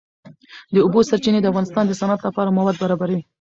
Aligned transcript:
د 0.73 0.75
اوبو 0.85 0.99
سرچینې 1.09 1.39
د 1.41 1.45
افغانستان 1.51 1.85
د 1.87 1.93
صنعت 2.01 2.21
لپاره 2.27 2.55
مواد 2.57 2.75
برابروي. 2.83 3.19